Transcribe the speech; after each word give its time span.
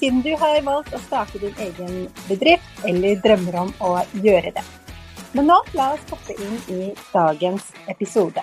siden 0.00 0.22
du 0.24 0.30
har 0.40 0.62
valgt 0.64 0.94
å 0.96 1.00
starte 1.04 1.40
din 1.42 1.56
egen 1.60 2.06
bedrift 2.28 2.86
eller 2.88 3.20
drømmer 3.20 3.58
om 3.66 3.74
å 3.84 3.90
gjøre 4.24 4.54
det. 4.56 4.64
Men 5.36 5.50
nå 5.50 5.58
la 5.76 5.92
oss 5.94 6.06
hoppe 6.10 6.34
inn 6.40 6.56
i 6.72 6.80
dagens 7.12 7.68
episode. 7.92 8.42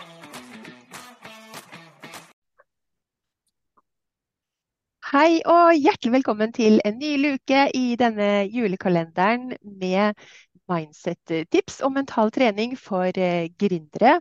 Hei 5.07 5.39
og 5.47 5.71
hjertelig 5.79 6.17
velkommen 6.17 6.51
til 6.53 6.81
en 6.85 6.97
ny 6.99 7.13
luke 7.21 7.61
i 7.73 7.95
denne 7.97 8.43
julekalenderen 8.51 9.53
med 9.63 10.27
mindset-tips 10.71 11.81
og 11.85 11.93
mental 11.95 12.31
trening 12.33 12.75
for 12.79 13.11
eh, 13.15 13.49
gründere. 13.59 14.19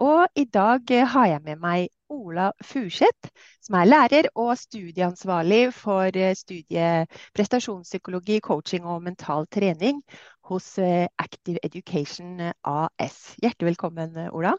Og 0.00 0.26
i 0.38 0.44
dag 0.44 0.90
eh, 0.90 1.06
har 1.06 1.26
jeg 1.32 1.42
med 1.44 1.60
meg 1.62 1.88
Ola 2.10 2.50
Furseth, 2.64 3.30
som 3.62 3.78
er 3.78 3.90
lærer 3.90 4.30
og 4.34 4.54
studieansvarlig 4.58 5.62
for 5.76 6.10
eh, 6.14 6.34
studiet 6.38 7.20
prestasjonspsykologi, 7.36 8.40
coaching 8.44 8.86
og 8.86 9.02
mental 9.06 9.46
trening 9.50 10.02
hos 10.50 10.72
Active 10.80 11.60
Education 11.62 12.40
AS. 12.66 13.18
Hjertelig 13.38 13.74
velkommen, 13.74 14.16
Ola. 14.34 14.56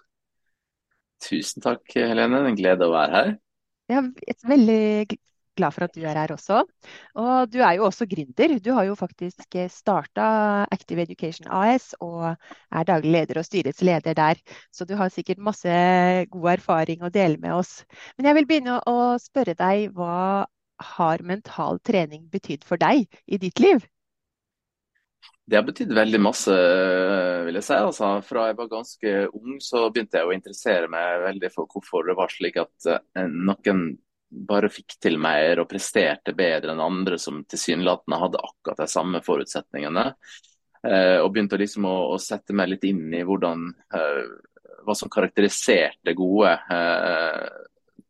Tusen 1.21 1.61
takk, 1.61 1.83
Helene. 1.95 2.45
En 2.47 2.55
glede 2.55 2.87
å 2.87 2.93
være 2.93 3.17
her. 3.17 3.33
Ja, 3.91 4.05
et 4.23 4.47
veldig 4.47 5.17
glad 5.61 5.75
for 5.75 5.85
at 5.85 5.95
du 5.95 6.03
er 6.03 6.17
her 6.19 6.33
også. 6.35 6.63
Og 7.21 7.51
du 7.53 7.59
er 7.61 7.77
jo 7.77 7.87
også 7.87 8.09
gründer. 8.09 8.57
Du 8.59 8.71
har 8.75 8.89
jo 8.89 8.97
faktisk 8.99 9.57
starta 9.71 10.65
Active 10.73 11.05
Education 11.05 11.47
AS 11.47 11.91
og 12.01 12.33
er 12.33 12.87
daglig 12.89 13.13
leder 13.15 13.41
og 13.41 13.47
styrets 13.47 13.83
leder 13.85 14.17
der. 14.17 14.41
Så 14.73 14.85
du 14.89 14.95
har 14.99 15.13
sikkert 15.13 15.41
masse 15.41 15.69
god 16.31 16.49
erfaring 16.57 17.05
å 17.05 17.13
dele 17.13 17.37
med 17.41 17.53
oss. 17.61 17.81
Men 18.17 18.31
jeg 18.31 18.39
vil 18.39 18.49
begynne 18.49 18.81
å 18.89 18.97
spørre 19.21 19.55
deg, 19.57 19.91
hva 19.95 20.47
har 20.81 21.23
mental 21.23 21.79
trening 21.85 22.27
betydd 22.31 22.65
for 22.65 22.81
deg 22.81 23.05
i 23.27 23.41
ditt 23.41 23.61
liv? 23.61 23.85
Det 25.51 25.57
har 25.57 25.65
betydd 25.67 25.91
veldig 25.91 26.19
masse, 26.21 26.53
vil 27.45 27.57
jeg 27.59 27.65
si. 27.65 27.75
Altså, 27.75 28.13
fra 28.23 28.47
jeg 28.49 28.57
var 28.59 28.69
ganske 28.71 29.15
ung, 29.35 29.57
så 29.59 29.89
begynte 29.89 30.21
jeg 30.21 30.29
å 30.29 30.35
interessere 30.35 30.87
meg 30.91 31.25
veldig 31.25 31.49
for 31.51 31.67
hvorfor 31.71 32.07
det 32.07 32.15
var 32.19 32.31
slik 32.31 32.59
at 32.61 32.87
eh, 32.87 33.27
noen 33.27 33.83
bare 34.31 34.69
fikk 34.71 34.95
til 35.03 35.17
mer 35.21 35.59
og 35.61 35.69
presterte 35.69 36.33
bedre 36.37 36.73
enn 36.73 36.83
andre 36.83 37.17
som 37.19 37.41
tilsynelatende 37.43 38.19
hadde 38.21 38.39
akkurat 38.41 38.79
de 38.79 38.87
samme 38.91 39.21
forutsetningene. 39.25 40.05
Eh, 40.87 41.17
og 41.21 41.33
begynte 41.33 41.59
liksom 41.61 41.85
å, 41.85 41.97
å, 42.15 42.15
sette 42.21 42.55
meg 42.57 42.71
litt 42.71 42.87
inn 42.89 43.11
i 43.13 43.21
hvordan, 43.27 43.67
eh, 43.93 44.23
hva 44.87 44.95
som 44.97 45.11
karakteriserte 45.13 46.15
gode 46.17 46.55
eh, 46.73 47.43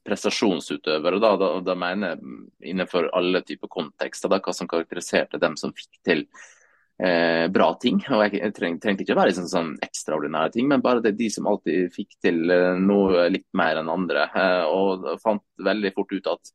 prestasjonsutøvere. 0.07 1.19
Da, 1.19 1.33
da, 1.41 1.51
da, 1.65 1.75
mener 1.75 2.13
jeg 2.13 2.71
innenfor 2.71 3.09
alle 3.17 3.43
typer 3.47 3.71
kontekster, 3.71 4.31
da, 4.31 4.39
hva 4.39 4.55
som 4.55 4.69
karakteriserte 4.71 5.41
dem 5.41 5.57
som 5.59 5.75
fikk 5.75 5.99
til 6.05 6.25
eh, 7.01 7.47
bra 7.53 7.71
ting. 7.81 7.99
og 8.09 8.23
Jeg, 8.25 8.39
jeg 8.41 8.55
treng, 8.57 8.77
trengte 8.81 9.05
ikke 9.05 9.15
å 9.15 9.19
være 9.21 9.31
liksom, 9.31 9.49
sånn 9.51 9.73
ekstraordinære 9.85 10.53
ting, 10.55 10.69
men 10.69 10.83
bare 10.83 11.03
det 11.03 11.15
de 11.19 11.29
som 11.33 11.49
alltid 11.49 11.91
fikk 11.95 12.15
til 12.23 12.53
eh, 12.53 12.77
noe 12.79 13.27
litt 13.33 13.47
mer 13.57 13.81
enn 13.81 13.91
andre. 13.91 14.27
Eh, 14.29 14.63
og 14.69 15.11
fant 15.23 15.43
veldig 15.61 15.93
fort 15.97 16.13
ut 16.13 16.31
at 16.31 16.53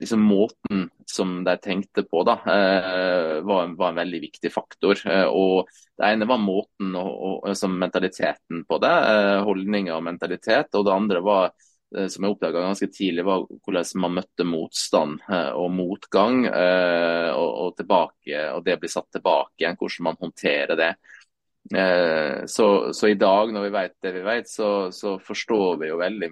liksom, 0.00 0.22
måten 0.22 0.86
som 1.10 1.34
de 1.44 1.56
tenkte 1.62 2.04
på, 2.08 2.22
da, 2.28 2.38
eh, 2.46 3.40
var, 3.46 3.74
var, 3.78 3.90
en 3.90 4.00
veldig 4.02 4.22
viktig 4.28 4.52
faktor. 4.54 5.02
Eh, 5.06 5.26
og 5.26 5.70
Det 5.98 6.08
ene 6.08 6.26
var 6.26 6.40
måten 6.42 6.94
og, 6.98 7.10
og, 7.12 7.34
altså, 7.50 7.68
mentaliteten 7.70 8.64
på 8.68 8.78
det, 8.82 8.94
eh, 9.12 9.42
holdninger 9.46 9.94
og 9.96 10.06
mentalitet. 10.06 10.72
Og 10.78 10.86
det 10.86 10.94
andre 10.94 11.22
var 11.22 11.52
som 12.08 12.24
jeg 12.24 12.34
oppdaga 12.34 12.64
ganske 12.64 12.88
tidlig, 12.92 13.24
var 13.26 13.44
hvordan 13.48 14.02
man 14.02 14.16
møtte 14.20 14.46
motstand 14.48 15.20
eh, 15.28 15.50
og 15.58 15.72
motgang. 15.74 16.46
Eh, 16.48 17.30
og, 17.32 17.50
og, 17.66 17.74
tilbake, 17.76 18.46
og 18.54 18.64
det 18.66 18.78
blir 18.80 18.92
satt 18.92 19.10
tilbake 19.12 19.62
igjen, 19.62 19.78
hvordan 19.80 20.08
man 20.08 20.20
håndterer 20.20 20.78
det. 20.78 20.94
Så, 22.50 22.64
så 22.92 23.08
i 23.08 23.14
dag, 23.14 23.52
når 23.54 23.62
vi 23.64 23.68
vet 23.70 23.92
det 24.02 24.10
vi 24.16 24.24
vet, 24.26 24.48
så, 24.50 24.90
så, 24.92 25.12
forstår 25.22 25.76
vi 25.78 25.92
jo 25.92 26.00
veldig 26.00 26.28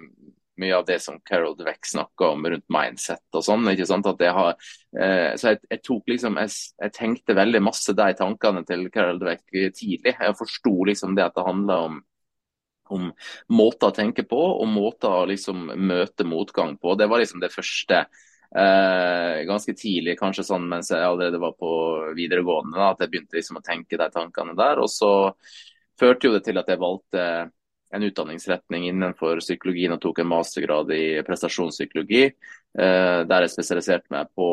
mye 0.59 0.75
av 0.75 0.83
det 0.85 0.97
som 1.01 1.21
Carol 1.25 1.55
Dweck 1.57 1.87
snakka 1.87 2.33
om 2.35 2.43
rundt 2.51 2.67
mindset 2.69 3.39
og 3.39 3.45
sånn. 3.47 3.63
ikke 3.71 3.87
sant, 3.87 4.09
har, 4.11 4.59
Så 4.91 5.53
jeg, 5.53 5.61
jeg 5.71 5.81
tok 5.87 6.11
liksom, 6.11 6.35
jeg, 6.43 6.51
jeg, 6.83 6.93
tenkte 6.99 7.37
veldig 7.39 7.63
masse 7.63 7.95
de 7.95 8.09
tankene 8.19 8.65
til 8.67 8.83
Carol 8.93 9.23
Dweck 9.23 9.47
tidlig. 9.79 10.17
Jeg 10.19 10.37
forsto 10.37 10.75
liksom 10.91 11.15
det 11.15 11.29
at 11.29 11.39
det 11.39 11.47
handla 11.47 11.79
om 11.87 11.97
om 12.91 13.07
måter 13.55 13.89
å 13.89 13.95
tenke 13.95 14.25
på 14.27 14.39
og 14.39 14.67
måter 14.69 15.21
å 15.21 15.29
liksom 15.29 15.71
møte 15.79 16.27
motgang 16.27 16.75
på. 16.81 16.95
Det 16.99 17.07
var 17.11 17.23
liksom 17.23 17.41
det 17.43 17.51
første. 17.53 18.05
Eh, 18.51 19.37
ganske 19.47 19.73
tidlig, 19.79 20.17
kanskje 20.19 20.43
sånn 20.43 20.65
mens 20.67 20.89
jeg 20.91 20.99
allerede 21.07 21.39
var 21.39 21.53
på 21.55 21.71
videregående, 22.17 22.75
da, 22.75 22.89
at 22.91 22.99
jeg 22.99 23.13
begynte 23.13 23.37
liksom 23.39 23.61
å 23.61 23.63
tenke 23.63 23.99
de 23.99 24.09
tankene 24.11 24.57
der. 24.59 24.81
Og 24.83 24.91
så 24.91 25.11
førte 25.99 26.27
jo 26.27 26.35
det 26.35 26.43
til 26.47 26.59
at 26.59 26.71
jeg 26.71 26.81
valgte 26.81 27.25
en 27.91 28.03
utdanningsretning 28.07 28.87
innenfor 28.89 29.41
psykologien 29.43 29.93
og 29.95 30.01
tok 30.03 30.21
en 30.21 30.29
mastergrad 30.31 30.91
i 30.95 31.05
prestasjonspsykologi. 31.27 32.23
Eh, 32.79 33.21
der 33.27 33.43
jeg 33.43 33.51
spesialiserte 33.51 34.13
meg 34.13 34.29
på 34.37 34.45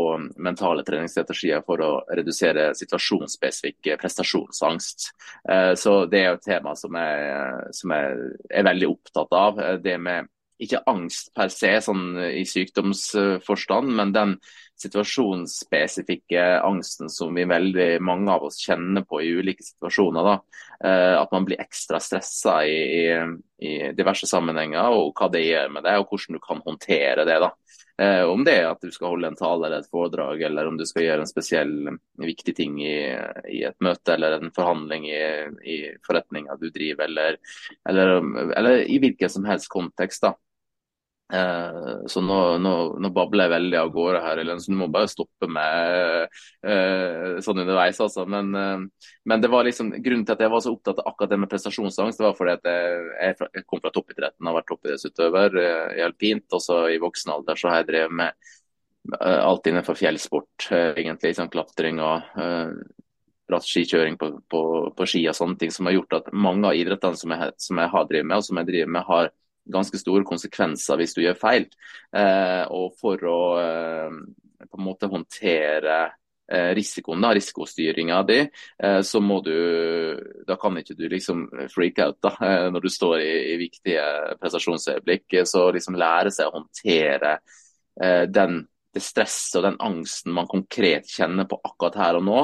mentale 0.43 0.83
treningsstrategier 0.87 1.63
for 1.67 1.83
å 1.87 1.91
redusere 2.11 2.73
situasjonsspesifikk 2.75 3.93
prestasjonsangst. 4.01 5.13
Eh, 5.49 5.75
så 5.79 6.01
det 6.11 6.25
er 6.25 6.33
jo 6.33 6.41
et 6.41 6.49
tema 6.49 6.75
som 6.79 6.99
jeg, 6.99 7.77
som 7.79 7.95
jeg 7.95 8.33
er 8.51 8.67
veldig 8.67 8.91
opptatt 8.91 9.39
av. 9.39 9.63
Eh, 9.63 9.79
det 9.85 9.95
med 10.03 10.27
ikke 10.59 10.83
angst 10.91 11.31
per 11.39 11.53
se, 11.55 11.71
sånn 11.85 12.17
i 12.33 12.43
sykdomsforstand, 12.43 13.95
men 14.01 14.15
den 14.17 14.33
situasjonsspesifikke 14.83 16.45
angsten 16.63 17.11
som 17.11 17.35
vi 17.35 17.47
veldig 17.49 17.89
mange 18.05 18.33
av 18.33 18.47
oss 18.49 18.61
kjenner 18.63 19.05
på 19.09 19.23
i 19.23 19.33
ulike 19.41 19.65
situasjoner. 19.67 20.31
Eh, 20.85 21.15
at 21.19 21.33
man 21.35 21.47
blir 21.49 21.61
ekstra 21.63 22.01
stressa 22.01 22.61
i, 22.67 22.79
i, 23.03 23.13
i, 23.67 23.75
diverse 23.99 24.29
sammenhenger, 24.31 24.95
og 24.95 25.13
hva 25.19 25.31
det 25.33 25.47
gjør 25.47 25.73
med 25.75 25.87
deg, 25.87 26.01
og 26.01 26.13
hvordan 26.13 26.39
du 26.39 26.43
kan 26.45 26.63
håndtere 26.65 27.27
det. 27.29 27.39
Eh, 27.99 28.23
om 28.31 28.45
det 28.47 28.55
er 28.61 28.69
at 28.71 28.83
du 28.85 28.93
skal 28.95 29.11
holde 29.17 29.33
en 29.33 29.39
tale 29.39 29.67
eller 29.67 29.83
et 29.83 29.91
foredrag, 29.91 30.43
eller 30.47 30.71
om 30.71 30.77
du 30.79 30.87
skal 30.87 31.03
gjøre 31.03 31.25
en 31.25 31.31
spesiell 31.31 31.73
viktig 32.23 32.55
ting 32.55 32.77
i, 32.85 32.99
i 33.51 33.65
et 33.67 33.79
møte 33.83 34.15
eller 34.15 34.39
en 34.39 34.53
forhandling 34.55 35.09
i, 35.11 35.23
i 35.67 35.79
forretninga 36.07 36.55
du 36.61 36.69
driver, 36.71 37.09
eller, 37.11 37.41
eller, 37.89 38.13
eller, 38.55 38.85
i 38.87 39.01
hvilken 39.03 39.35
som 39.35 39.49
helst 39.51 39.71
kontekst. 39.73 40.23
da. 40.29 40.37
Uh, 41.29 42.07
så 42.09 42.23
nå, 42.25 42.37
nå, 42.57 42.73
nå, 43.05 43.09
babler 43.13 43.45
jeg 43.45 43.53
veldig 43.53 43.79
av 43.83 43.91
gårde 43.93 44.21
her, 44.25 44.41
så 44.57 44.73
du 44.73 44.79
må 44.81 44.87
bare 44.93 45.11
stoppe 45.13 45.45
meg 45.53 46.29
eh, 46.65 47.35
sånn 47.45 47.61
underveis. 47.65 48.01
altså. 48.01 48.25
Men, 48.25 48.49
eh, 48.57 49.09
men, 49.29 49.43
det 49.43 49.51
var 49.53 49.67
liksom, 49.69 49.91
grunnen 50.05 50.25
til 50.25 50.37
at 50.37 50.45
jeg 50.47 50.53
var 50.55 50.63
så 50.65 50.73
opptatt 50.73 51.03
av 51.03 51.11
akkurat 51.11 51.35
det 51.35 51.41
med 51.43 51.51
prestasjonsangst, 51.53 52.21
det 52.21 52.29
var 52.29 52.39
fordi 52.39 52.55
at 52.57 52.71
jeg, 52.71 53.51
jeg 53.59 53.67
kom 53.69 53.83
fra 53.85 53.93
toppidretten, 53.93 54.49
har 54.49 54.57
vært 54.57 54.71
toppidrettsutøver 54.73 55.59
i 55.99 56.07
alpint. 56.07 56.47
Og 56.57 56.65
så 56.65 56.81
i 56.95 57.03
voksen 57.03 57.35
alder 57.35 57.61
så 57.61 57.73
har 57.73 57.83
jeg 57.83 57.91
drevet 57.93 58.17
med 58.23 58.55
alt 59.19 59.69
innenfor 59.69 59.97
fjellsport, 59.97 60.71
egentlig. 60.73 61.35
Sånn 61.37 61.53
klatring 61.53 62.01
og 62.05 62.25
bratt 63.49 63.65
skikjøring 63.65 64.17
på, 64.21 64.31
på, 64.53 64.63
på, 64.97 65.09
ski 65.09 65.23
og 65.31 65.37
sånne 65.37 65.61
ting, 65.61 65.73
som 65.73 65.89
har 65.89 65.97
gjort 65.97 66.19
at 66.21 66.33
mange 66.37 66.69
av 66.69 66.77
idrettene 66.77 67.17
som 67.17 67.33
jeg, 67.33 67.55
som 67.61 67.81
jeg 67.81 67.93
har 67.95 68.09
drevet 68.11 68.29
med, 68.29 68.41
og 68.41 68.49
som 68.49 68.61
jeg 68.61 68.69
driver 68.69 68.93
med, 68.97 69.07
har 69.09 69.31
ganske 69.73 69.99
store 70.01 70.27
konsekvenser 70.29 71.01
hvis 71.01 71.17
du 71.17 71.23
gjør 71.25 71.41
feil. 71.41 71.67
Eh, 72.17 72.65
og 72.75 72.97
for 73.01 73.29
å 73.29 73.41
eh, 73.63 74.17
på 74.65 74.81
en 74.81 74.85
måte 74.85 75.11
håndtere 75.11 75.99
eh, 76.51 76.71
risikoen, 76.77 77.23
da, 77.23 77.35
risikostyringa 77.37 78.23
di, 78.27 78.41
så 79.07 79.21
må 79.23 79.39
du 79.45 79.55
Da 80.49 80.57
kan 80.61 80.77
ikke 80.81 80.97
du 80.99 81.05
liksom 81.09 81.45
freak 81.71 82.01
out 82.03 82.19
da, 82.25 82.33
når 82.73 82.85
du 82.85 82.91
står 82.91 83.21
i, 83.21 83.37
i 83.53 83.61
viktige 83.61 84.03
prestasjonsøyeblikk. 84.41 85.39
Så 85.47 85.69
liksom 85.77 85.99
lære 86.01 86.33
seg 86.35 86.49
å 86.49 86.59
håndtere 86.59 87.39
den 88.33 88.61
det 88.95 89.03
stresset 89.05 89.59
og 89.59 89.65
den 89.67 89.77
angsten 89.85 90.33
man 90.33 90.49
konkret 90.49 91.11
kjenner 91.13 91.45
på 91.47 91.59
akkurat 91.61 91.99
her 92.01 92.19
og 92.19 92.25
nå, 92.25 92.39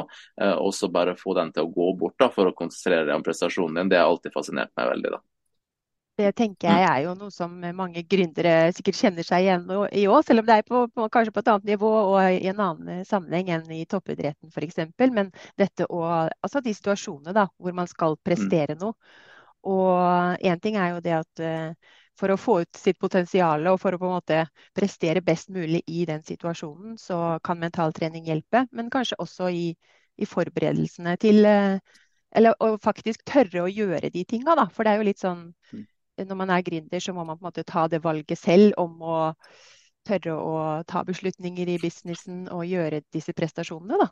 og 0.61 0.73
så 0.77 0.91
bare 0.93 1.17
få 1.17 1.33
den 1.39 1.55
til 1.57 1.65
å 1.65 1.73
gå 1.73 1.87
bort 1.99 2.21
da, 2.21 2.29
for 2.31 2.51
å 2.51 2.57
konsentrere 2.59 3.09
deg 3.09 3.17
om 3.17 3.25
prestasjonen 3.25 3.81
din, 3.81 3.95
det 3.95 4.03
har 4.03 4.13
alltid 4.13 4.37
fascinert 4.37 4.75
meg 4.77 4.93
veldig. 4.93 5.15
da. 5.17 5.23
Det 6.15 6.29
tenker 6.39 6.71
jeg 6.71 6.83
er 6.87 7.01
jo 7.03 7.13
noe 7.19 7.33
som 7.35 7.55
mange 7.75 8.05
gründere 8.07 8.69
sikkert 8.77 8.99
kjenner 9.01 9.27
seg 9.27 9.43
igjen 9.43 9.65
i 9.99 10.05
òg, 10.07 10.21
selv 10.23 10.45
om 10.45 10.47
det 10.47 10.57
er 10.61 10.67
på, 10.69 10.85
på, 10.95 11.07
kanskje 11.11 11.33
på 11.35 11.43
et 11.43 11.49
annet 11.51 11.71
nivå 11.73 11.89
og 11.91 12.19
i 12.31 12.51
en 12.53 12.61
annen 12.63 13.01
sammenheng 13.09 13.49
enn 13.57 13.73
i 13.75 13.81
toppidretten 13.91 14.53
f.eks. 14.53 14.79
Men 15.11 15.33
dette 15.59 15.89
og 15.89 16.07
altså 16.07 16.63
de 16.63 16.75
situasjonene 16.77 17.35
da, 17.35 17.49
hvor 17.59 17.75
man 17.75 17.91
skal 17.91 18.15
prestere 18.23 18.77
noe. 18.79 18.95
Og 19.67 20.45
én 20.47 20.61
ting 20.63 20.79
er 20.79 20.93
jo 20.93 21.01
det 21.03 21.17
at 21.17 21.43
uh, 21.43 21.97
for 22.21 22.31
å 22.31 22.37
få 22.39 22.61
ut 22.63 22.79
sitt 22.79 23.01
potensial 23.03 23.67
og 23.73 23.81
for 23.83 23.97
å 23.97 23.99
på 23.99 24.07
en 24.07 24.15
måte 24.15 24.39
prestere 24.77 25.25
best 25.25 25.51
mulig 25.51 25.81
i 25.91 26.05
den 26.07 26.23
situasjonen, 26.23 26.95
så 27.01 27.41
kan 27.43 27.59
mentaltrening 27.59 28.29
hjelpe. 28.29 28.69
Men 28.71 28.93
kanskje 28.93 29.19
også 29.25 29.51
i, 29.51 29.65
i 30.15 30.31
forberedelsene 30.31 31.17
til 31.19 31.43
uh, 31.43 31.81
Eller 32.35 32.55
å 32.63 32.77
faktisk 32.83 33.23
tørre 33.31 33.63
å 33.63 33.71
gjøre 33.71 34.13
de 34.15 34.25
tinga, 34.27 34.55
da. 34.59 34.69
For 34.71 34.87
det 34.87 34.95
er 34.95 35.03
jo 35.03 35.09
litt 35.11 35.23
sånn 35.23 35.43
mm 35.73 35.83
når 36.19 36.39
man 36.39 36.51
er 36.55 36.63
gründer, 36.63 37.01
så 37.03 37.13
må 37.13 37.25
man 37.25 37.39
på 37.39 37.45
en 37.45 37.49
måte 37.51 37.67
ta 37.67 37.87
det 37.91 38.03
valget 38.05 38.39
selv 38.39 38.77
om 38.79 39.03
å 39.03 39.19
tørre 40.07 40.37
å 40.37 40.57
ta 40.87 41.03
beslutninger 41.07 41.71
i 41.73 41.79
businessen 41.81 42.45
og 42.53 42.67
gjøre 42.69 43.03
disse 43.15 43.33
prestasjonene. 43.37 43.99
da. 44.05 44.11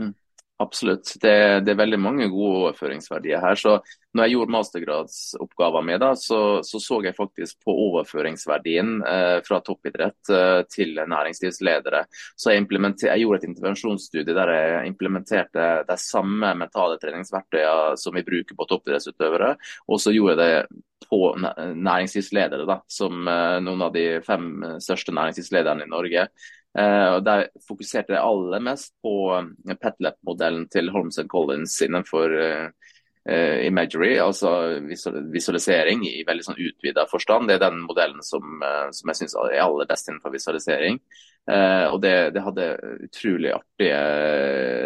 Mm. 0.00 0.14
Absolutt. 0.62 1.16
Det, 1.20 1.60
det, 1.66 1.72
er 1.72 1.78
veldig 1.80 1.98
mange 1.98 2.26
gode 2.30 2.60
overføringsverdier 2.60 3.42
her. 3.42 3.58
Så 3.58 3.72
når 4.14 4.28
jeg 4.28 4.34
gjorde 4.36 4.54
mastergradsoppgaven 4.54 5.88
min, 5.88 6.04
så, 6.20 6.38
så, 6.62 6.78
så 6.78 7.00
jeg 7.02 7.16
faktisk 7.16 7.58
på 7.66 7.74
overføringsverdien 7.88 8.92
eh, 9.02 9.40
fra 9.46 9.58
toppidrett 9.66 10.30
eh, 10.30 10.60
til 10.70 10.94
næringslivsledere. 10.94 12.04
Så 12.38 12.54
jeg, 12.54 12.68
jeg, 12.70 13.24
gjorde 13.24 13.42
et 13.42 13.48
intervensjonsstudie 13.50 14.38
der 14.38 14.54
jeg 14.54 14.94
implementerte 14.94 15.68
de 15.90 15.98
samme 15.98 16.54
mentale 16.62 17.02
treningsverktøyene 17.02 17.98
som 17.98 18.14
vi 18.14 18.26
bruker 18.26 18.54
på 18.54 18.70
toppidrettsutøvere, 18.70 19.56
og 19.90 20.02
så 20.02 20.14
gjorde 20.14 20.38
jeg 20.38 20.68
det 20.70 20.82
på 21.10 21.34
næringslivsledere, 21.34 22.64
da, 22.70 22.78
som 22.86 23.26
eh, 23.26 23.58
noen 23.66 23.88
av 23.88 23.96
de 23.98 24.06
fem 24.22 24.52
største 24.78 25.18
næringslivslederne 25.18 25.82
i 25.82 25.90
Norge. 25.90 26.28
Uh, 26.74 27.18
og 27.18 27.20
Der 27.26 27.44
fokuserte 27.68 28.16
jeg 28.16 28.26
aller 28.26 28.62
mest 28.62 28.96
på 29.02 29.14
uh, 29.30 29.76
Petlep-modellen 29.78 30.66
til 30.72 30.90
Holmes 30.90 31.20
Collins 31.30 31.76
innenfor 31.86 32.34
uh, 32.34 32.72
imagery, 33.64 34.18
altså 34.20 34.50
visualisering 35.32 36.02
i 36.04 36.26
veldig 36.28 36.44
sånn 36.44 36.58
utvida 36.60 37.06
forstand. 37.08 37.48
Det 37.48 37.54
er 37.56 37.62
den 37.62 37.78
modellen 37.86 38.20
som, 38.20 38.60
som 38.92 39.08
jeg 39.08 39.16
syns 39.22 39.36
er 39.46 39.62
aller 39.62 39.88
best 39.88 40.10
innenfor 40.10 40.34
visualisering. 40.34 40.98
og 41.48 41.96
det, 42.02 42.12
det, 42.36 42.42
hadde 42.44 42.66
utrolig 43.06 43.54
artige 43.54 44.02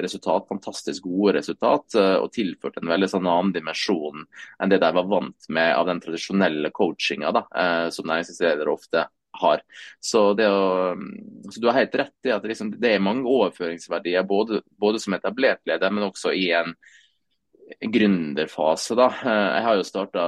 resultat, 0.06 0.46
fantastisk 0.46 1.02
gode 1.02 1.34
resultat, 1.40 1.98
og 1.98 2.30
tilførte 2.30 2.78
en 2.78 2.94
veldig 2.94 3.10
sånn 3.10 3.26
annen 3.26 3.50
dimensjon 3.58 4.22
enn 4.22 4.70
det 4.70 4.78
de 4.86 4.92
var 4.94 5.10
vant 5.10 5.50
med 5.50 5.74
av 5.74 5.90
den 5.90 5.98
tradisjonelle 6.06 6.70
coachinga 6.70 7.34
som 7.90 8.06
næringslivsledere 8.06 8.70
ofte 8.70 9.08
har. 9.40 9.64
Så, 10.00 10.30
å, 10.34 10.60
så, 11.48 11.60
Du 11.60 11.68
har 11.70 11.80
helt 11.80 11.98
rett 12.00 12.28
i 12.28 12.34
at 12.34 12.46
liksom, 12.46 12.74
det 12.80 12.94
er 12.94 13.04
mange 13.04 13.28
overføringsverdier, 13.28 14.26
både, 14.28 14.62
både, 14.80 15.02
som 15.02 15.16
etablert 15.16 15.64
leder, 15.68 15.94
men 15.94 16.10
også 16.10 16.34
i 16.36 16.48
en 16.56 16.74
gründerfase. 17.80 18.96
Da. 18.98 19.08
Jeg 19.22 19.64
har 19.66 19.78
jo 19.78 19.86
starta 19.86 20.24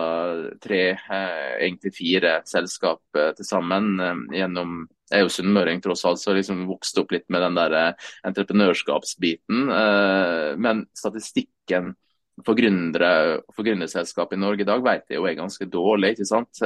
tre, 0.63 0.83
eh, 0.93 1.53
egentlig 1.65 1.93
fire 1.97 2.35
selskap 2.49 3.01
eh, 3.17 3.33
til 3.37 3.49
sammen 3.49 3.93
eh, 4.01 4.25
gjennom 4.41 4.83
jeg 5.11 5.19
er 5.19 5.25
jo 5.25 5.33
sunnmøring 5.35 5.81
tross 5.83 6.05
alt, 6.07 6.21
så 6.23 6.37
liksom 6.37 6.69
vokste 6.69 7.03
opp 7.03 7.11
litt 7.11 7.25
med 7.35 7.43
den 7.43 7.57
der 7.57 7.73
entreprenørskapsbiten. 8.29 9.65
Men 10.63 10.85
statistikken 10.95 11.89
for 12.47 12.55
gründere 12.55 13.41
for 13.51 13.67
gründerselskap 13.67 14.37
i 14.37 14.39
Norge 14.39 14.63
i 14.63 14.69
dag 14.69 14.85
vet 14.87 15.11
jeg 15.11 15.19
jo 15.19 15.27
er 15.27 15.35
ganske 15.35 15.67
dårlig. 15.67 16.13
ikke 16.15 16.29
sant? 16.31 16.63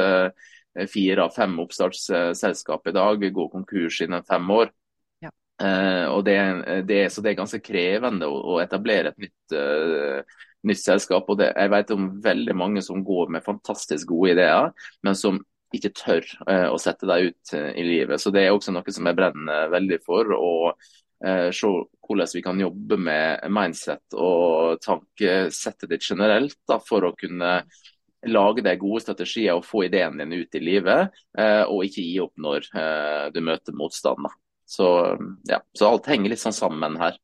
Eh, 0.79 0.87
fire 0.87 1.25
av 1.25 1.31
fem 1.31 1.59
oppstartsselskap 1.61 2.87
i 2.87 2.93
dag 2.93 3.33
går 3.33 3.49
konkurs 3.49 4.01
innen 4.03 4.25
fem 4.25 4.51
år. 4.51 4.73
Ja. 5.23 5.31
Eh, 5.63 6.07
og 6.11 6.25
det, 6.27 6.39
det, 6.89 7.07
så 7.13 7.23
det 7.23 7.33
er 7.35 7.41
ganske 7.43 7.63
krevende 7.63 8.29
å, 8.31 8.41
å 8.55 8.61
etablere 8.63 9.13
et 9.13 9.23
nytt, 9.27 9.55
uh, 9.55 10.47
nytt 10.67 10.83
selskap. 10.83 11.31
og 11.31 11.39
det, 11.39 11.53
Jeg 11.55 11.75
vet 11.77 11.95
om 11.95 12.11
veldig 12.25 12.59
mange 12.59 12.83
som 12.83 13.05
går 13.07 13.31
med 13.37 13.47
fantastisk 13.47 14.11
gode 14.11 14.35
ideer, 14.35 14.73
men 15.07 15.19
som 15.19 15.41
ikke 15.75 15.95
tør 15.95 16.27
uh, 16.49 16.69
å 16.75 16.79
sette 16.79 17.07
dem 17.07 17.31
ut 17.31 17.55
uh, 17.55 17.71
i 17.71 17.87
livet. 17.87 18.21
Så 18.21 18.35
Det 18.35 18.45
er 18.45 18.53
også 18.55 18.75
noe 18.75 18.95
som 18.99 19.07
jeg 19.11 19.21
brenner 19.21 19.73
veldig 19.75 20.03
for. 20.07 20.35
å 20.35 20.53
se 21.25 21.69
hvordan 22.05 22.29
vi 22.35 22.41
kan 22.45 22.59
jobbe 22.61 22.99
med 23.01 23.47
mindset 23.49 24.17
og 24.21 24.83
tankesettet 24.85 25.89
ditt 25.89 26.05
generelt 26.05 26.59
da, 26.69 26.77
for 26.85 27.07
å 27.07 27.15
kunne 27.17 27.53
lage 28.27 28.65
deg 28.65 28.81
gode 28.83 29.03
strategier 29.05 29.59
og 29.59 29.67
få 29.67 29.85
ideen 29.89 30.19
din 30.21 30.33
ut 30.33 30.57
i 30.57 30.63
livet, 30.63 31.15
eh, 31.39 31.63
og 31.65 31.85
ikke 31.87 32.05
gi 32.05 32.17
opp 32.25 32.35
når 32.41 32.71
eh, 32.73 33.27
du 33.35 33.41
møter 33.45 33.77
motstand. 33.77 34.29
Så, 34.65 34.89
ja, 35.49 35.61
så 35.77 35.91
alt 35.93 36.09
henger 36.09 36.33
litt 36.33 36.43
sånn 36.43 36.57
sammen 36.57 36.97
her. 37.01 37.19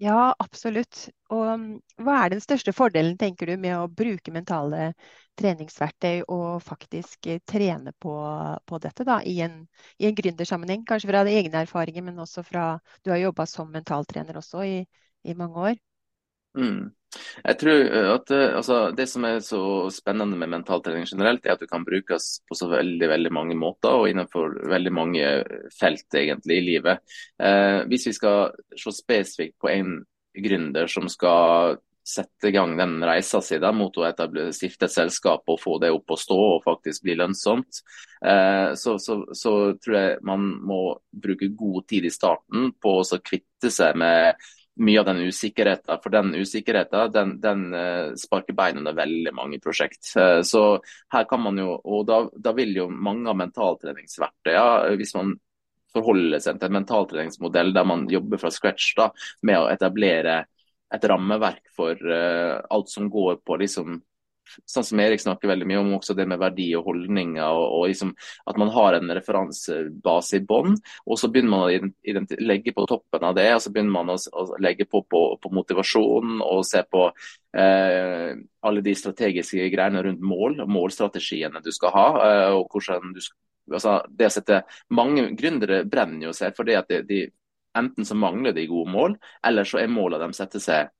Ja, 0.00 0.30
absolutt. 0.40 1.10
Og 1.28 1.42
um, 1.44 1.64
hva 2.00 2.22
er 2.22 2.32
den 2.32 2.40
største 2.40 2.72
fordelen, 2.72 3.18
tenker 3.20 3.50
du, 3.50 3.58
med 3.60 3.74
å 3.76 3.90
bruke 3.92 4.32
mentale 4.32 4.94
treningsverktøy 5.36 6.22
og 6.24 6.62
faktisk 6.64 7.28
eh, 7.28 7.42
trene 7.44 7.92
på, 8.00 8.14
på 8.64 8.80
dette 8.80 9.04
da, 9.04 9.18
i 9.28 9.36
en, 9.44 9.58
i 10.00 10.08
en 10.08 10.16
gründersammenheng? 10.16 10.86
Kanskje 10.88 11.10
fra 11.10 11.20
egne 11.28 11.66
erfaringer, 11.66 12.06
men 12.06 12.24
også 12.24 12.46
fra 12.48 12.64
Du 13.04 13.12
har 13.12 13.20
jobba 13.20 13.44
som 13.44 13.68
mentaltrener 13.74 14.40
også 14.40 14.64
i, 14.64 14.78
i 15.28 15.36
mange 15.36 15.68
år. 15.68 15.76
Mm. 16.56 16.88
Jeg 17.18 17.58
tror 17.58 17.80
eh, 17.80 18.08
at 18.12 18.30
eh, 18.34 18.56
altså, 18.56 18.78
Det 18.96 19.06
som 19.10 19.26
er 19.26 19.40
så 19.44 19.62
spennende 19.94 20.38
med 20.38 20.52
mentaltrening 20.52 21.08
generelt, 21.10 21.46
er 21.46 21.56
at 21.56 21.64
det 21.64 21.70
kan 21.70 21.86
brukes 21.86 22.30
på 22.46 22.58
så 22.58 22.70
veldig 22.70 23.10
veldig 23.10 23.32
mange 23.34 23.58
måter 23.58 23.96
og 23.98 24.08
innenfor 24.10 24.60
veldig 24.70 24.94
mange 24.94 25.28
felt 25.74 26.18
egentlig 26.20 26.60
i 26.60 26.66
livet. 26.68 27.02
Eh, 27.42 27.82
hvis 27.90 28.10
vi 28.10 28.16
skal 28.16 28.52
se 28.78 28.94
spesifikt 28.94 29.58
på 29.60 29.72
en 29.72 30.00
gründer 30.40 30.90
som 30.90 31.08
skal 31.10 31.80
sette 32.10 32.48
i 32.48 32.54
gang 32.54 32.76
den 32.78 32.98
reisa 33.04 33.40
si 33.44 33.58
mot 33.76 33.98
å 34.00 34.06
stifte 34.54 34.88
et 34.88 34.94
selskap 34.94 35.48
og 35.50 35.60
få 35.60 35.76
det 35.82 35.90
opp 35.94 36.14
og 36.14 36.18
stå 36.18 36.38
og 36.56 36.64
faktisk 36.64 37.04
bli 37.04 37.16
lønnsomt, 37.18 37.82
eh, 38.24 38.72
så, 38.74 38.96
så, 38.98 39.20
så, 39.36 39.54
tror 39.82 39.96
jeg 39.98 40.22
man 40.26 40.48
må 40.66 40.80
bruke 41.10 41.50
god 41.54 41.86
tid 41.90 42.08
i 42.08 42.14
starten 42.14 42.72
på 42.80 42.96
å 43.00 43.20
kvitte 43.22 43.70
seg 43.70 43.98
med 44.00 44.40
mye 44.80 45.00
av 45.00 45.06
den 45.10 45.22
usikkerheten. 45.28 46.00
For 46.02 46.14
den 46.14 46.32
usikkerheten 46.34 47.12
den, 47.12 47.36
den 47.42 47.66
uh, 47.74 48.14
sparker 48.18 48.56
bein 48.56 48.80
under 48.80 48.96
veldig 48.96 49.34
mange 49.36 49.60
prosjekt. 49.62 50.02
Uh, 50.16 50.40
så 50.46 50.64
her 51.12 51.28
kan 51.30 51.42
man 51.44 51.60
jo, 51.60 51.74
og 51.84 52.06
da, 52.08 52.22
da 52.34 52.54
vil 52.56 52.74
jo 52.76 52.88
mange 52.90 53.28
av 53.30 53.38
mentaltreningsverktøyene, 53.40 54.56
ja, 54.56 54.96
hvis 55.00 55.14
man 55.18 55.34
forholder 55.94 56.42
seg 56.42 56.58
til 56.58 56.70
en 56.70 56.78
mentaltreningsmodell 56.78 57.72
der 57.74 57.86
man 57.88 58.06
jobber 58.10 58.38
fra 58.38 58.52
scratch 58.54 58.92
da, 58.98 59.08
med 59.46 59.58
å 59.58 59.70
etablere 59.72 60.44
et 60.90 61.06
rammeverk 61.06 61.72
for 61.76 61.98
uh, 61.98 62.60
alt 62.70 62.90
som 62.90 63.10
går 63.10 63.42
på 63.46 63.58
liksom 63.60 64.00
sånn 64.68 64.86
som 64.86 65.00
Erik 65.02 65.22
snakker 65.22 65.50
veldig 65.50 65.66
mye 65.68 65.80
om, 65.80 65.92
også 65.96 66.14
det 66.18 66.26
med 66.30 66.40
verdi 66.40 66.68
og 66.78 66.88
holdninger. 66.90 67.42
og, 67.44 67.64
og 67.78 67.88
liksom 67.90 68.14
At 68.50 68.60
man 68.60 68.72
har 68.74 68.96
en 68.98 69.12
referansebase 69.16 70.40
i 70.40 70.44
bånn. 70.46 70.76
Og 71.06 71.20
så 71.20 71.30
begynner 71.30 71.50
man 71.50 71.66
å 71.66 72.44
legge 72.44 72.74
på 72.76 72.86
toppen 72.90 73.26
av 73.26 73.36
det, 73.38 73.48
og 73.54 73.62
så 73.64 73.74
begynner 73.74 73.96
man 73.98 74.14
å, 74.14 74.16
å 74.16 74.46
legge 74.62 74.88
på, 74.90 75.02
på, 75.10 75.22
på 75.42 75.52
motivasjonen 75.54 76.40
og 76.44 76.64
se 76.66 76.82
på 76.90 77.06
eh, 77.56 78.32
alle 78.66 78.84
de 78.84 78.96
strategiske 78.96 79.70
greiene 79.72 80.04
rundt 80.06 80.24
mål 80.24 80.64
målstrategiene 80.70 81.62
du 81.64 81.70
skal 81.74 81.94
ha. 81.96 82.08
Eh, 82.26 82.48
og 82.58 82.66
hvordan 82.72 83.14
du 83.14 83.22
skal 83.24 83.38
Altså, 83.70 84.00
det 84.18 84.26
å 84.26 84.32
sette, 84.34 84.56
mange 84.98 85.28
gründere 85.38 85.84
brenner 85.86 86.24
jo 86.26 86.32
seg 86.34 86.56
fordi 86.56 86.74
at 86.74 86.88
de, 86.90 87.04
de, 87.06 87.18
enten 87.78 88.06
så 88.08 88.16
mangler 88.18 88.54
de 88.56 88.66
gode 88.66 88.90
mål, 88.90 89.14
eller 89.46 89.68
så 89.68 89.78
er 89.78 89.92
målene 89.92 90.26
de 90.26 90.34
setter 90.34 90.62
seg 90.64 90.90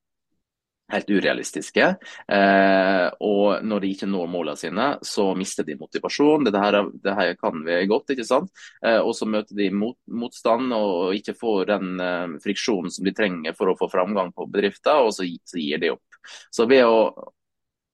helt 0.93 1.11
urealistiske. 1.11 1.87
Eh, 2.33 3.07
og 3.27 3.65
når 3.67 3.85
de 3.85 3.93
ikke 3.95 4.09
når 4.11 4.31
målene 4.31 4.61
sine, 4.61 4.89
så 5.07 5.31
mister 5.39 5.67
de 5.67 5.79
motivasjon. 5.81 6.49
Det 6.49 6.63
her, 6.65 6.81
det 7.05 7.17
her 7.17 7.35
kan 7.41 7.65
vi 7.67 7.81
godt, 7.91 8.15
ikke 8.15 8.29
sant. 8.29 8.53
Eh, 8.85 8.99
og 8.99 9.15
så 9.17 9.29
møter 9.31 9.57
de 9.59 9.71
mot, 9.75 9.99
motstand 10.07 10.73
og 10.77 11.17
ikke 11.17 11.37
får 11.39 11.73
den 11.73 12.05
eh, 12.05 12.39
friksjonen 12.45 12.95
som 12.95 13.07
de 13.07 13.17
trenger 13.17 13.57
for 13.59 13.73
å 13.73 13.77
få 13.79 13.91
framgang 13.93 14.35
på 14.37 14.49
bedriften, 14.51 15.07
og 15.07 15.15
så, 15.17 15.27
så 15.47 15.61
gir 15.61 15.83
de 15.83 15.95
opp. 15.97 16.21
Så 16.53 16.67
ved 16.71 16.87
å 16.87 17.01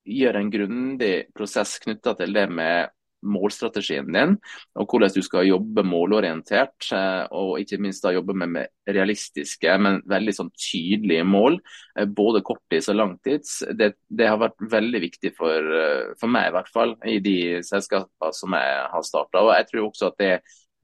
gjøre 0.06 0.42
en 0.42 0.52
grundig 0.52 1.14
prosess 1.34 1.78
knytta 1.82 2.14
til 2.18 2.34
det 2.36 2.46
med 2.52 2.92
målstrategien 3.26 4.08
din, 4.12 4.36
og 4.78 4.90
hvordan 4.90 5.14
du 5.14 5.22
skal 5.24 5.48
jobbe 5.48 5.84
målorientert. 5.86 6.88
Eh, 6.94 7.24
og 7.36 7.60
ikke 7.62 7.80
minst 7.82 8.04
da 8.04 8.14
jobbe 8.14 8.36
med, 8.38 8.72
realistiske, 8.86 9.72
men 9.82 9.98
veldig 10.06 10.34
sånn 10.36 10.52
tydelige 10.54 11.24
mål. 11.26 11.58
Eh, 11.98 12.06
både 12.06 12.44
korttids 12.46 12.90
og 12.92 13.00
langtids. 13.00 13.58
Det, 13.78 13.92
det, 14.08 14.28
har 14.30 14.40
vært 14.42 14.68
veldig 14.76 15.02
viktig 15.08 15.32
for, 15.38 15.72
eh, 15.80 16.12
for, 16.20 16.30
meg, 16.32 16.50
i 16.50 16.56
hvert 16.56 16.70
fall, 16.72 16.94
i 17.06 17.18
de 17.24 17.38
selskapene 17.66 18.36
som 18.36 18.54
jeg 18.56 18.86
har 18.94 19.06
starta. 19.06 19.42
Og 19.42 19.52
jeg 19.56 19.68
tror 19.72 19.88
også 19.88 20.12
at 20.12 20.22
det 20.22 20.32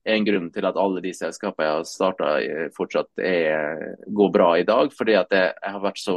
en 0.05 0.25
grunn 0.27 0.49
til 0.51 0.67
at 0.67 0.79
alle 0.81 1.03
de 1.05 1.13
selskapene 1.15 1.69
jeg 1.69 1.77
har 1.77 1.87
starta, 1.87 2.31
fortsatt 2.77 3.23
er, 3.23 3.97
går 4.11 4.33
bra 4.35 4.49
i 4.59 4.67
dag. 4.67 4.93
Fordi 4.97 5.17
at 5.19 5.35
jeg, 5.35 5.53
jeg, 5.55 5.75
har 5.77 5.85
vært 5.85 6.03
så 6.03 6.17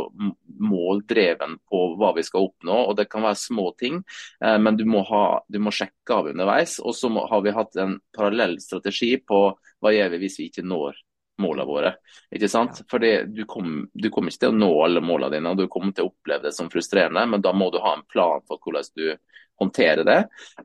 måldreven 0.72 1.58
på 1.70 1.82
hva 2.00 2.12
vi 2.18 2.26
skal 2.26 2.50
oppnå. 2.50 2.80
og 2.90 2.98
Det 2.98 3.08
kan 3.12 3.26
være 3.28 3.42
små 3.44 3.70
ting, 3.80 4.02
eh, 4.44 4.58
men 4.62 4.80
du 4.80 4.86
må, 4.90 5.04
ha, 5.10 5.26
du 5.48 5.60
må, 5.62 5.74
sjekke 5.76 6.18
av 6.18 6.32
underveis. 6.34 6.80
Og 6.82 6.98
så 6.98 7.12
har 7.14 7.46
vi 7.46 7.56
hatt 7.56 7.82
en 7.82 8.00
parallell 8.16 8.58
strategi 8.64 9.16
på 9.22 9.48
hva 9.84 9.94
gjør 9.94 10.16
vi 10.16 10.24
hvis 10.26 10.40
vi 10.42 10.50
ikke 10.50 10.66
når 10.66 11.05
målene 11.42 11.68
våre. 11.68 11.94
ikke 12.32 12.50
sant? 12.50 12.82
Fordi 12.92 13.12
du 13.28 13.44
kommer 13.50 14.10
kom 14.12 14.30
ikke 14.30 14.46
til 14.46 14.54
å 14.54 14.58
nå 14.58 14.70
alle 14.86 15.04
målene 15.04 15.38
dine, 15.38 15.52
og 15.52 15.60
du 15.60 15.68
kommer 15.72 15.96
til 15.96 16.08
å 16.08 16.12
oppleve 16.14 16.48
det 16.48 16.56
som 16.56 16.70
frustrerende, 16.72 17.26
men 17.30 17.44
da 17.44 17.54
må 17.54 17.70
du 17.72 17.80
ha 17.84 17.96
en 17.96 18.06
plan 18.10 18.44
for 18.48 18.62
hvordan 18.64 18.92
du 18.96 19.18
håndterer 19.60 20.04
det. 20.04 20.18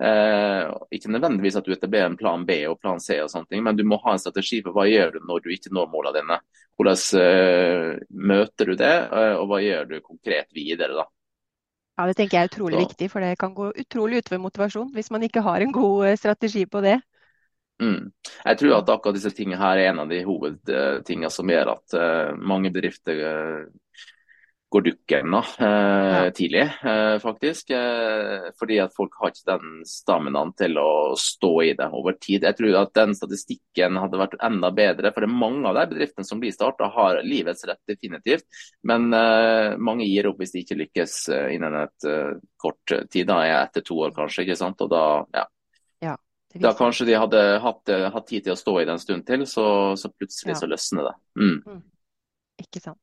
Eh, 0.03 0.71
ikke 0.97 1.13
nødvendigvis 1.15 1.61
at 1.61 1.67
du 1.67 1.75
etablerer 1.75 2.11
en 2.11 2.19
plan 2.19 2.43
B 2.47 2.63
og 2.71 2.81
plan 2.83 3.01
C, 3.03 3.21
og 3.23 3.31
sånne 3.31 3.51
ting, 3.51 3.63
men 3.67 3.79
du 3.79 3.85
må 3.87 4.01
ha 4.05 4.17
en 4.17 4.23
strategi 4.23 4.61
for 4.65 4.75
hva 4.75 4.89
gjør 4.91 5.15
du 5.17 5.29
når 5.29 5.45
du 5.45 5.53
ikke 5.55 5.73
når 5.75 5.93
målene 5.93 6.19
dine. 6.19 6.41
Hvordan 6.81 7.23
eh, 7.23 8.03
møter 8.33 8.73
du 8.73 8.77
det, 8.81 8.97
eh, 9.13 9.35
og 9.39 9.51
hva 9.51 9.63
gjør 9.63 9.91
du 9.91 9.97
konkret 10.01 10.51
videre? 10.57 10.97
da? 11.03 11.07
Ja, 12.01 12.07
Det 12.09 12.17
tenker 12.17 12.39
jeg 12.39 12.49
er 12.49 12.53
utrolig 12.55 12.79
Så. 12.79 12.87
viktig, 12.89 13.11
for 13.13 13.21
det 13.21 13.39
kan 13.39 13.55
gå 13.55 13.71
utrolig 13.77 14.23
utover 14.23 14.41
motivasjon 14.41 14.93
hvis 14.95 15.11
man 15.13 15.23
ikke 15.27 15.43
har 15.45 15.61
en 15.61 15.73
god 15.73 16.07
eh, 16.09 16.17
strategi 16.17 16.65
på 16.67 16.81
det. 16.81 16.97
Mm. 17.81 18.11
Jeg 18.45 18.59
tror 18.61 18.77
at 18.77 18.91
akkurat 18.93 19.17
disse 19.17 19.33
tingene 19.37 19.61
her 19.61 19.81
er 19.81 19.91
en 19.91 20.03
av 20.03 20.11
de 20.11 20.21
hovedtingene 20.27 21.33
som 21.33 21.49
gjør 21.49 21.75
at 21.77 21.97
uh, 21.97 22.33
mange 22.37 22.73
bedrifter 22.75 23.23
uh, 23.25 24.03
går 24.71 24.85
dukken 24.87 25.33
da, 25.35 25.39
eh, 25.67 26.09
ja. 26.15 26.27
tidlig, 26.31 26.61
faktisk. 27.19 27.73
Fordi 28.61 28.77
at 28.79 28.93
folk 28.95 29.17
har 29.19 29.33
ikke 29.33 29.49
den 29.49 29.81
staminaen 29.83 30.53
til 30.55 30.79
å 30.79 31.17
stå 31.19 31.51
i 31.67 31.73
det 31.75 31.89
over 31.91 32.15
tid. 32.23 32.47
Jeg 32.47 32.55
tror 32.55 32.77
at 32.79 32.93
den 32.95 33.17
statistikken 33.19 33.99
hadde 33.99 34.21
vært 34.21 34.39
enda 34.47 34.71
bedre. 34.71 35.11
For 35.11 35.27
det 35.27 35.27
er 35.27 35.41
mange 35.43 35.67
av 35.67 35.75
de 35.75 35.89
bedriftene 35.91 36.29
som 36.29 36.39
blir 36.39 36.55
starta, 36.55 36.87
har 36.95 37.19
livets 37.27 37.67
rett 37.67 37.83
definitivt. 37.91 38.47
Men 38.87 39.11
mange 39.11 40.07
gir 40.07 40.31
opp 40.31 40.39
hvis 40.39 40.55
de 40.55 40.63
ikke 40.63 40.79
lykkes 40.85 41.17
innen 41.51 41.81
et 41.83 42.07
uh, 42.07 42.39
kort 42.55 42.95
tid, 43.11 43.27
da, 43.27 43.43
etter 43.65 43.83
to 43.83 43.99
år 44.07 44.15
kanskje. 44.15 44.47
ikke 44.47 44.61
sant? 44.63 44.87
Og 44.87 44.95
da, 44.95 45.05
ja. 45.35 45.49
Da 46.59 46.73
kanskje 46.75 47.07
de 47.07 47.15
hadde 47.19 47.45
hatt, 47.63 47.93
hatt, 48.15 48.27
tid 48.27 48.47
til 48.47 48.57
å 48.57 48.59
stå 48.59 48.81
i 48.81 48.87
det 48.89 48.97
en 48.97 49.03
stund 49.03 49.27
til, 49.29 49.47
så, 49.47 49.67
så 50.01 50.11
plutselig 50.11 50.57
ja. 50.57 50.59
så 50.59 50.69
løsner 50.71 51.11
det. 51.11 51.15
Mm. 51.39 51.57
Mm. 51.67 51.85
Ikke 52.65 52.83
sant. 52.83 52.99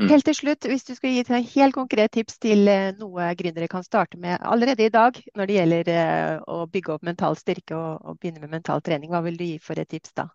Mm. 0.00 0.08
Helt 0.08 0.24
til 0.24 0.36
slutt, 0.38 0.64
hvis 0.64 0.86
du 0.88 0.94
skal 0.96 1.12
gi 1.12 1.20
et 1.20 1.50
helt 1.52 1.76
konkret 1.76 2.14
tips 2.14 2.38
til 2.40 2.68
eh, 2.72 2.92
noe 2.96 3.26
gründere 3.36 3.68
kan 3.68 3.84
starte 3.84 4.16
med 4.20 4.38
allerede 4.40 4.86
i 4.86 4.92
dag 4.92 5.18
når 5.36 5.50
det 5.50 5.56
gjelder 5.58 5.90
eh, 5.92 6.36
å 6.48 6.62
bygge 6.72 6.94
opp 6.94 7.04
mental 7.04 7.36
styrke 7.36 7.76
og, 7.76 7.98
og 8.00 8.16
begynne 8.16 8.40
med 8.40 8.54
mental 8.54 8.80
trening, 8.80 9.10
hva 9.12 9.20
vil 9.26 9.36
du 9.36 9.44
gi 9.44 9.58
for 9.60 9.76
et 9.76 9.90
tips 9.90 10.14
da? 10.16 10.30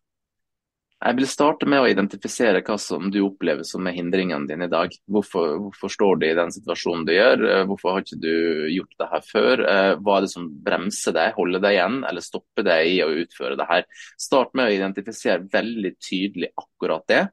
Jeg 1.03 1.17
vil 1.19 1.27
starte 1.27 1.67
med 1.69 1.83
å 1.83 1.87
identifisere 1.91 2.61
hva 2.65 2.77
som 2.81 3.09
du 3.11 3.19
opplever 3.25 3.67
som 3.67 3.85
er 3.85 3.97
hindringene 3.97 4.47
dine 4.49 4.69
i 4.69 4.71
dag. 4.71 4.93
Hvorfor, 5.11 5.57
hvorfor, 5.65 5.91
står 5.91 6.21
du 6.21 6.25
i 6.29 6.37
den 6.37 6.53
situasjonen 6.55 7.03
du 7.05 7.11
gjør? 7.13 7.43
Eh, 7.51 7.63
hvorfor 7.69 7.91
har 7.91 8.05
ikke 8.05 8.21
du 8.23 8.69
gjort 8.71 8.95
det 9.03 9.09
her 9.11 9.27
før? 9.27 9.65
Hva 9.99 10.15
er 10.15 10.25
det 10.25 10.31
som 10.31 10.47
bremser 10.65 11.17
deg, 11.17 11.35
holder 11.35 11.65
deg 11.67 11.77
igjen 11.77 11.99
eller 12.07 12.25
stopper 12.25 12.65
deg 12.69 12.93
i 12.93 12.97
å 13.03 13.11
utføre 13.25 13.59
det 13.59 13.69
her? 13.69 13.85
Start 14.25 14.55
med 14.55 14.71
å 14.71 14.75
identifisere 14.79 15.45
veldig 15.51 15.93
tydelig 15.99 16.51
akkurat 16.63 17.07
det. 17.11 17.23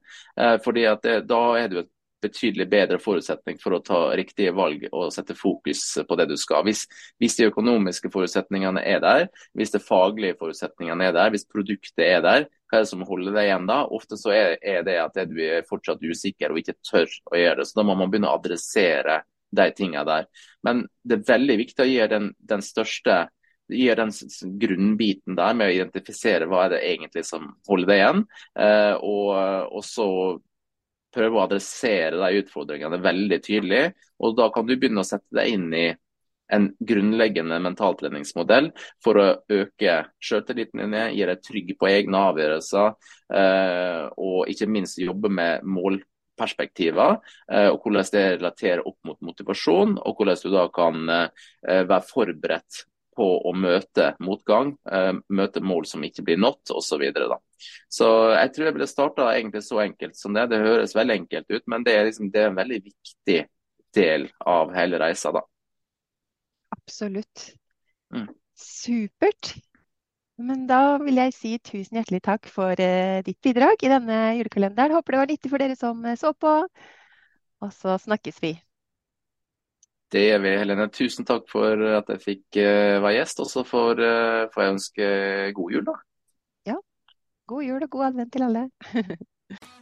fordi 0.64 0.86
det, 1.06 1.18
da 1.30 1.42
er 1.62 1.68
du 1.70 1.78
et 1.84 1.92
betydelig 2.22 2.68
bedre 2.70 2.98
forutsetning 3.02 3.58
for 3.62 3.76
å 3.76 3.82
ta 3.84 4.00
riktige 4.18 4.54
valg 4.54 4.84
og 4.92 5.10
sette 5.14 5.34
fokus 5.38 5.82
på 6.08 6.18
det 6.18 6.28
du 6.30 6.36
skal. 6.40 6.64
Hvis, 6.66 6.84
hvis 7.22 7.38
de 7.38 7.48
økonomiske 7.50 8.10
forutsetningene 8.14 8.82
er 8.86 9.02
der, 9.02 9.28
hvis 9.58 9.74
de 9.74 9.82
faglige 9.82 10.38
forutsetningene 10.40 11.10
er 11.10 11.16
der, 11.16 11.32
hvis 11.34 11.48
produktet 11.50 12.04
er 12.06 12.22
der, 12.24 12.46
hva 12.72 12.78
er 12.80 12.86
det 12.86 12.88
som 12.88 13.02
holder 13.04 13.34
deg 13.36 13.50
igjen 13.50 13.66
da? 13.68 13.82
Ofte 13.92 14.16
så 14.16 14.30
er, 14.32 14.54
er 14.64 14.80
det 14.86 14.96
at 14.96 15.18
du 15.28 15.36
er 15.44 15.66
fortsatt 15.68 16.00
usikker 16.00 16.54
og 16.54 16.62
ikke 16.62 16.78
tør 16.80 17.04
å 17.28 17.36
gjøre 17.36 17.58
det. 17.60 17.66
Så 17.68 17.76
da 17.76 17.84
må 17.84 17.96
man 18.00 18.08
begynne 18.08 18.30
å 18.30 18.38
adressere 18.38 19.18
de 19.52 19.66
tingene 19.76 20.06
der. 20.08 20.28
Men 20.64 20.86
det 21.04 21.18
er 21.18 21.26
veldig 21.34 21.56
viktig 21.60 21.84
å 21.84 21.90
gi 21.90 22.06
den, 22.08 22.30
den 22.40 22.64
største 22.64 23.26
gir 23.72 24.00
den 24.00 24.12
grunnbiten 24.60 25.36
der 25.36 25.52
med 25.56 25.68
å 25.68 25.74
identifisere 25.76 26.48
hva 26.48 26.64
er 26.64 26.74
det 26.74 26.80
egentlig 26.94 27.26
som 27.28 27.50
holder 27.68 27.92
deg 27.92 28.00
igjen. 28.00 28.24
Eh, 28.64 28.94
og, 28.96 29.28
og, 29.68 29.84
så 29.84 30.08
prøve 31.12 31.38
å 31.38 31.44
adressere 31.44 32.16
de 32.16 32.40
utfordringene 32.40 33.02
veldig 33.04 33.40
tydelig. 33.44 33.82
Og 34.24 34.36
da 34.38 34.48
kan 34.54 34.64
du 34.64 34.78
begynne 34.78 35.04
å 35.04 35.08
sette 35.12 35.28
deg 35.36 35.52
inn 35.58 35.68
i 35.76 35.90
en 36.52 36.68
grunnleggende 36.78 37.58
mentaltreningsmodell 37.64 38.70
for 39.04 39.20
å 39.20 39.26
øke 39.52 39.96
selvtilliten 40.22 40.84
din, 40.84 40.96
gi 41.16 41.26
deg 41.28 41.42
trygg 41.44 41.74
på 41.80 41.90
egne 41.90 42.24
avgjørelser, 42.30 42.94
eh, 43.40 44.06
og 44.20 44.52
ikke 44.52 44.70
minst 44.70 45.00
jobbe 45.00 45.30
med 45.32 45.64
målperspektiver, 45.64 47.18
eh, 47.52 47.68
og 47.72 47.82
hvordan 47.82 48.08
det 48.14 48.24
relaterer 48.36 48.86
opp 48.86 48.98
mot 49.08 49.20
motivasjon, 49.32 49.98
og 49.98 50.16
hvordan 50.16 50.40
du 50.42 50.50
da 50.54 50.66
kan 50.74 51.14
eh, 51.18 51.28
være 51.82 52.08
forberedt 52.08 52.84
på 53.12 53.26
å 53.44 53.50
møte 53.52 54.14
motgang, 54.24 54.70
møte 55.28 55.60
mål 55.60 55.84
som 55.84 56.00
ikke 56.06 56.22
blir 56.24 56.38
nådd 56.40 56.70
osv. 56.72 56.86
Så, 56.86 56.96
videre, 56.96 57.36
så 57.92 58.06
jeg 58.32 58.54
tror 58.54 58.64
jeg 58.64 58.76
ville 58.78 58.88
starta 58.88 59.26
egentlig 59.34 59.60
så 59.66 59.82
enkelt 59.84 60.16
som 60.16 60.32
det. 60.32 60.46
Det 60.48 60.62
høres 60.64 60.96
veldig 60.96 61.18
enkelt 61.18 61.52
ut, 61.52 61.66
men 61.68 61.84
det 61.84 61.98
er, 61.98 62.08
liksom, 62.08 62.32
det 62.32 62.40
er 62.40 62.48
en 62.48 62.56
veldig 62.56 62.80
viktig 62.86 63.38
del 64.00 64.30
av 64.48 64.72
hele 64.72 65.02
reisa. 65.04 65.34
da. 65.36 65.44
Absolutt. 66.86 67.52
Mm. 68.14 68.28
Supert. 68.58 69.54
Men 70.42 70.66
da 70.66 70.96
vil 71.02 71.20
jeg 71.20 71.34
si 71.36 71.52
tusen 71.62 71.98
hjertelig 71.98 72.22
takk 72.24 72.48
for 72.50 72.74
uh, 72.74 73.20
ditt 73.24 73.38
bidrag 73.44 73.84
i 73.84 73.90
denne 73.92 74.18
julekalenderen. 74.38 74.96
Håper 74.96 75.14
det 75.14 75.20
var 75.20 75.30
nyttig 75.30 75.52
for 75.52 75.62
dere 75.62 75.78
som 75.78 76.02
uh, 76.04 76.16
så 76.18 76.32
på. 76.34 76.52
Og 77.62 77.74
så 77.76 77.96
snakkes 78.02 78.40
vi. 78.42 78.56
Det 80.12 80.24
gjør 80.26 80.42
vi, 80.44 80.56
Helene. 80.60 80.88
Tusen 80.92 81.28
takk 81.28 81.46
for 81.52 81.84
at 82.00 82.10
jeg 82.12 82.24
fikk 82.24 82.58
uh, 82.58 82.98
være 83.04 83.14
gjest. 83.20 83.44
Og 83.44 83.52
så 83.52 83.64
får, 83.68 84.02
jeg 84.02 84.72
ønske 84.74 85.12
god 85.56 85.76
jul, 85.76 85.86
da. 85.86 86.00
Ja. 86.72 86.80
God 87.48 87.68
jul 87.68 87.86
og 87.86 87.94
god 87.94 88.08
advent 88.10 88.34
til 88.34 88.48
alle. 88.48 88.66